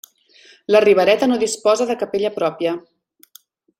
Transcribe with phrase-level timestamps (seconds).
[0.75, 2.75] La Ribereta no disposa de capella pròpia.